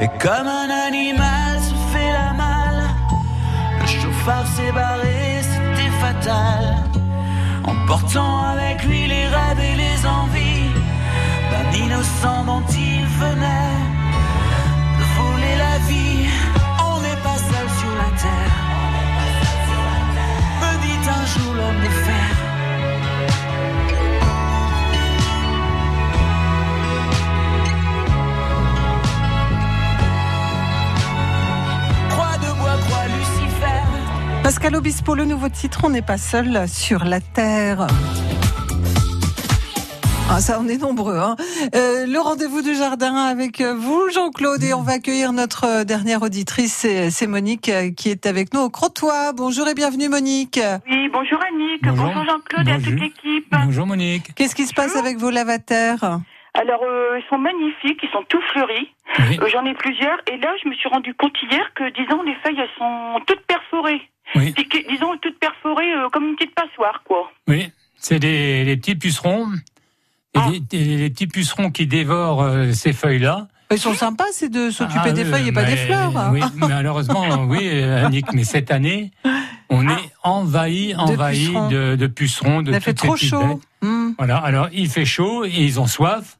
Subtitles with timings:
[0.00, 2.88] Et comme un animal se fait la malle,
[3.80, 6.82] le chauffard s'est barré, c'était fatal.
[7.64, 10.43] En portant avec lui les rêves et les envies
[34.64, 37.86] Pascal Obispo, le nouveau titre, on n'est pas seul sur la Terre.
[40.30, 41.18] Ah, ça, on est nombreux.
[41.18, 41.36] Hein.
[41.74, 46.22] Euh, le rendez-vous du jardin avec vous, Jean-Claude, et on va accueillir notre euh, dernière
[46.22, 49.34] auditrice, c'est c'est Monique euh, qui est avec nous au Crotoy.
[49.36, 50.58] Bonjour et bienvenue, Monique.
[50.88, 52.06] Oui, bonjour Annick, Bonjour.
[52.06, 53.00] bonjour, Jean-Claude et à toute Bonjour.
[53.00, 53.46] l'équipe.
[53.66, 54.34] Bonjour Monique.
[54.34, 56.20] Qu'est-ce qui se passe avec vos lavataires?
[56.54, 58.88] Alors, euh, ils sont magnifiques, ils sont tout fleuris.
[59.18, 59.38] Oui.
[59.42, 60.16] Euh, J'en ai plusieurs.
[60.32, 63.44] Et là, je me suis rendu compte hier que, disons, les feuilles, elles sont toutes
[63.46, 64.00] perforées.
[64.34, 64.54] Oui.
[64.90, 67.30] Disons, toutes perforées euh, comme une petite passoire, quoi.
[67.48, 69.48] Oui, c'est des, des petits pucerons.
[70.34, 70.50] Et Ah.
[70.50, 73.46] des, des- des petits pucerons qui dévorent euh, ces feuilles-là.
[73.70, 76.12] Ils sont sympas, c'est de s'occuper Ah, des feuilles et pas des fleurs.
[76.32, 79.10] Oui, malheureusement, oui, Annick, mais cette année,
[79.68, 81.68] on est envahi, envahi pucerons.
[81.68, 83.60] de, de pucerons, de Il a fait toutes ces trop chaud.
[83.82, 84.12] Hmm.
[84.18, 86.38] Voilà, alors il fait chaud et ils ont soif.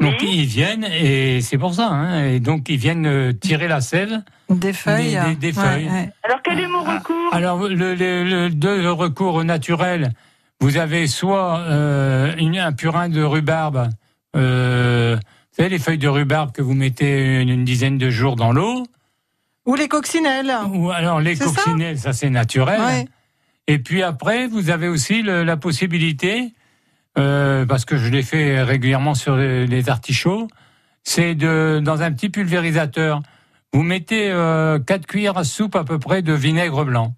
[0.00, 1.88] Donc ils viennent et c'est pour ça.
[1.88, 4.22] Hein, et donc ils viennent euh, tirer la sève.
[4.48, 5.18] Des feuilles.
[5.26, 5.88] Des- des- des Ouais, feuilles.
[5.88, 6.10] ouais.
[6.22, 7.34] Alors, quel est mon Ah, recours?
[7.34, 10.12] Alors, le, le, le, de- le recours naturel,
[10.60, 13.88] vous avez soit euh, une, un purin de rhubarbe,
[14.36, 18.36] euh, vous savez, les feuilles de rhubarbe que vous mettez une, une dizaine de jours
[18.36, 18.84] dans l'eau,
[19.66, 20.52] Ou les coccinelles.
[20.72, 21.44] ou alors les ça?
[21.44, 22.80] coccinelles, ça, c'est naturel.
[22.80, 23.04] Ouais.
[23.66, 26.52] Et puis après, vous avez aussi le- la possibilité,
[27.18, 30.48] euh, parce que je l'ai fait régulièrement sur les, les artichauts,
[31.04, 33.22] c'est de dans un petit pulvérisateur,
[33.72, 37.14] vous mettez euh, 4 cuillères à soupe à peu près de vinaigre blanc.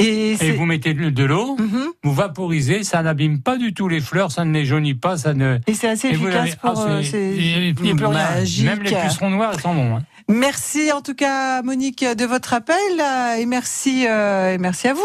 [0.00, 1.86] Et, vous mettez de l'eau, Mhm.
[2.04, 5.34] vous vaporisez, ça n'abîme pas du tout les fleurs, ça ne les jaunit pas, ça
[5.34, 5.58] ne.
[5.66, 6.70] Et c'est assez Et efficace avez- pour.
[6.78, 7.34] ah, euh, c'est-
[7.82, 8.64] même- magique.
[8.66, 9.96] Même les pucerons noirs, ils sont bons.
[9.96, 10.02] hein.
[10.28, 14.94] Merci en tout cas Monique de votre appel euh, et merci euh, et merci à
[14.94, 15.00] vous.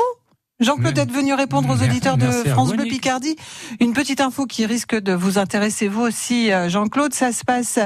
[0.64, 2.84] Jean-Claude d'être venu répondre aux Merci- auditeurs de France Bleu.
[2.86, 3.36] Picardie.
[3.80, 7.14] Une petite info qui risque de vous intéresser vous aussi, euh, Jean-Claude.
[7.14, 7.80] Ça se passe,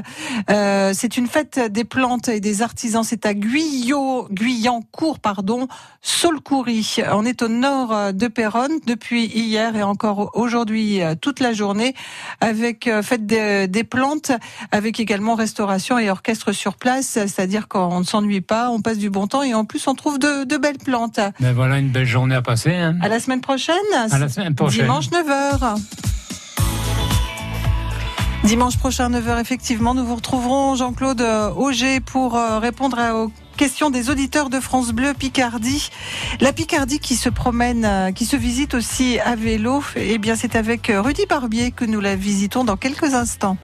[0.49, 3.03] euh, c'est une fête des plantes et des artisans.
[3.03, 5.67] C'est à Guyot, Guyancourt, pardon,
[6.01, 6.97] Saulcoury.
[7.11, 11.93] On est au nord euh, de Péronne depuis hier et encore aujourd'hui toute la journée
[12.41, 14.31] avec fête des, des plantes,
[14.71, 17.07] avec également restauration et orchestre sur place.
[17.07, 20.19] C'est-à-dire qu'on ne s'ennuie pas, on passe du bon temps et en plus on trouve
[20.19, 21.19] de, de belles plantes.
[21.39, 22.66] Ben voilà une belle journée à passer.
[22.75, 22.97] Hein.
[23.01, 23.75] À la semaine prochaine.
[23.93, 24.81] À la semaine prochaine.
[24.81, 25.77] Dimanche 9h.
[28.43, 33.89] Dimanche prochain 9h, effectivement, nous vous retrouverons Jean-Claude euh, Auger pour euh, répondre aux questions
[33.89, 35.89] des auditeurs de France Bleu Picardie.
[36.39, 40.55] La Picardie qui se promène, euh, qui se visite aussi à vélo, eh bien c'est
[40.55, 43.55] avec Rudy Barbier que nous la visitons dans quelques instants.